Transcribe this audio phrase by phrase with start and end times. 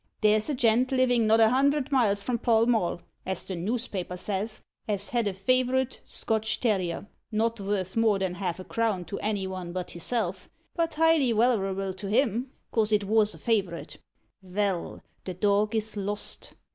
[0.21, 4.63] There's a gent livin' not a hundred miles from Pall Mall, as the noospapers says,
[4.87, 9.45] as had a favourite Scotch terrier, not worth more nor half a crown to any
[9.45, 13.99] one but hisself, but highly wallerable to him, 'cos it wos a favourite.
[14.41, 16.55] Vell, the dog is lost.